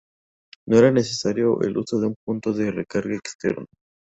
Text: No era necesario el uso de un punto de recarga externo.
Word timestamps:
No 0.67 0.79
era 0.79 0.89
necesario 0.89 1.61
el 1.61 1.77
uso 1.77 1.99
de 1.99 2.07
un 2.07 2.15
punto 2.25 2.53
de 2.53 2.71
recarga 2.71 3.13
externo. 3.13 3.67